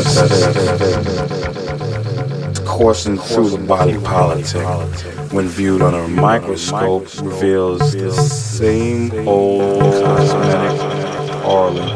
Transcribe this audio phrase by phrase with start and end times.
[0.00, 1.06] sunset state,
[2.66, 4.56] coursing through the body politic,
[5.32, 10.80] when viewed under a microscope, reveals the same old cosmetic
[11.44, 11.91] aura.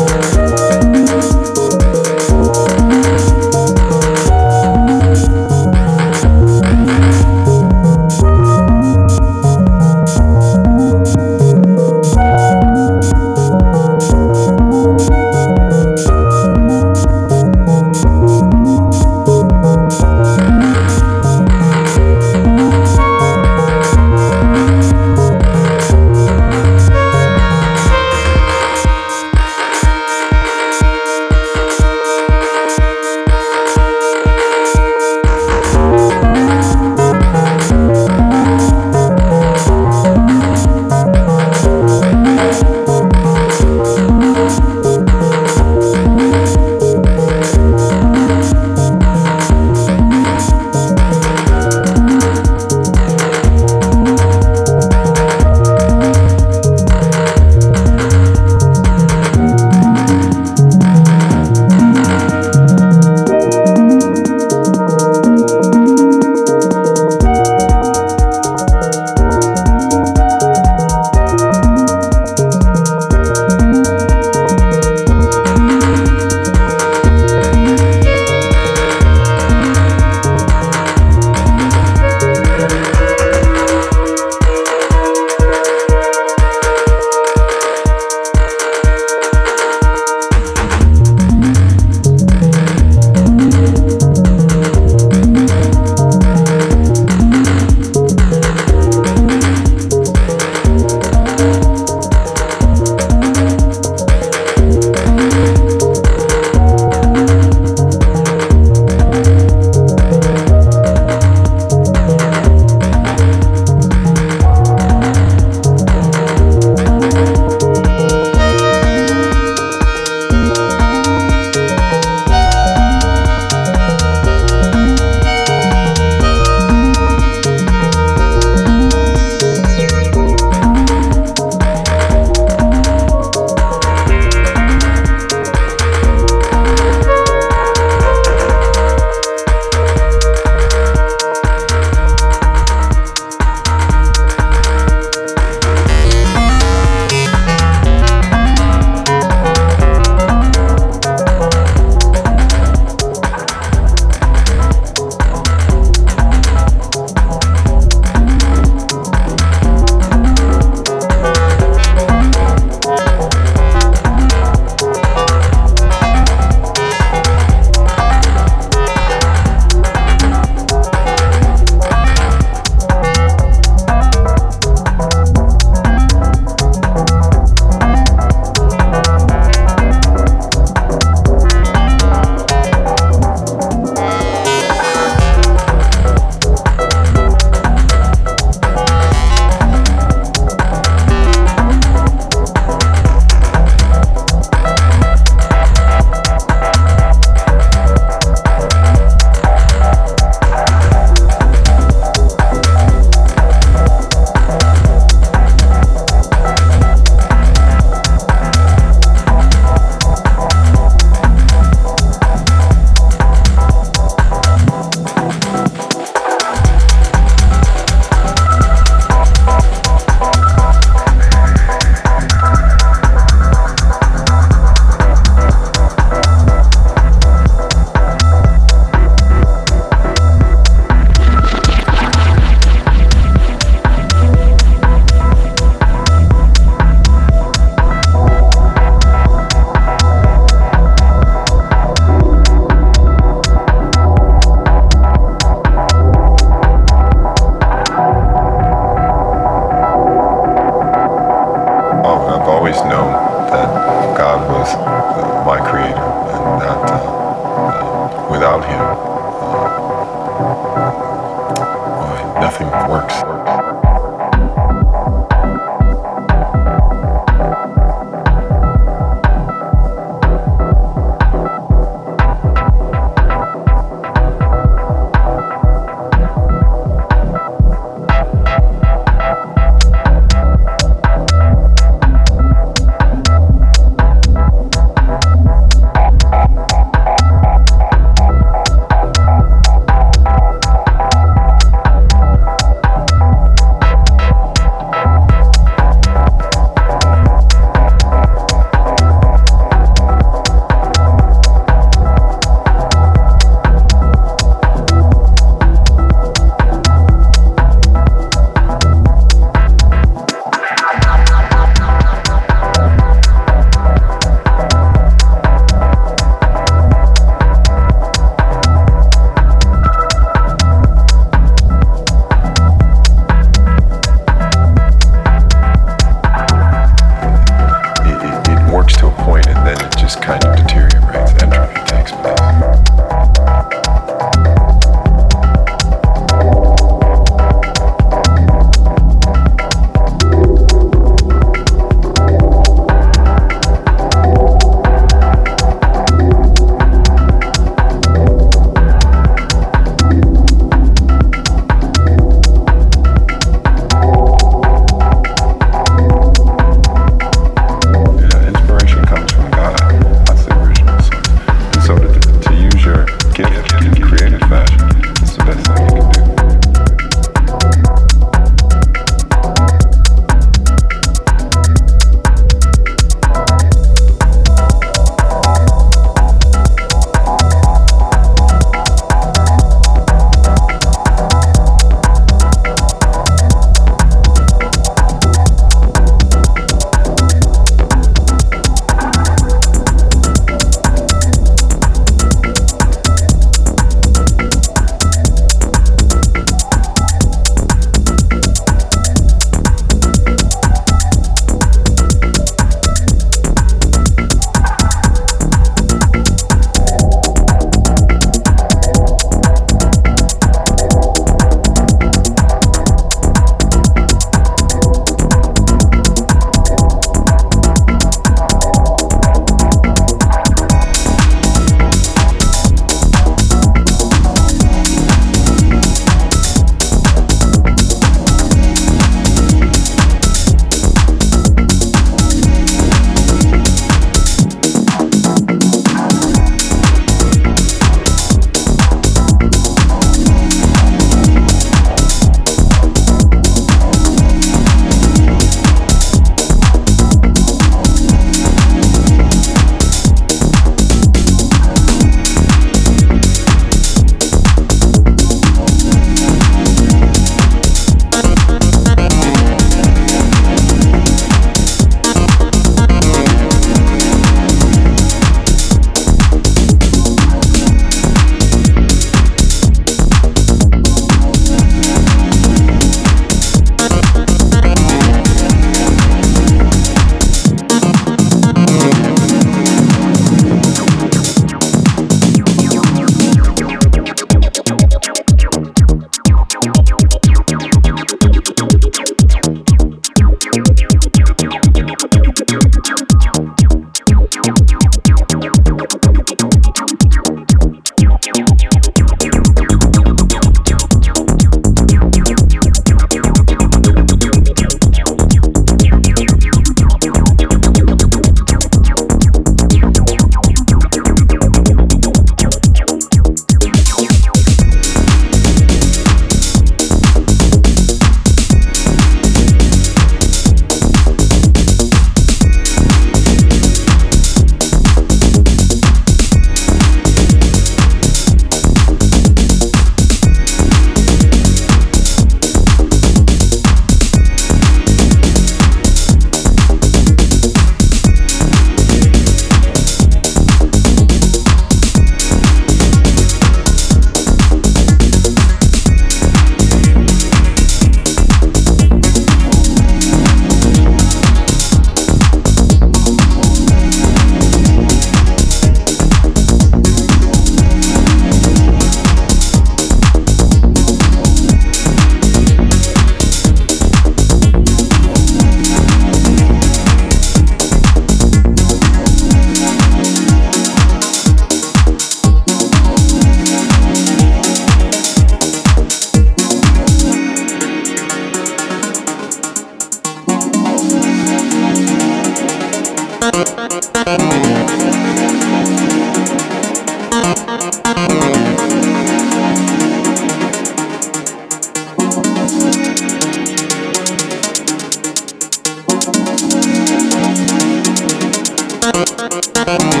[599.63, 600.00] Thank